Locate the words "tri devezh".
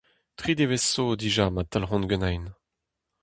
0.37-0.87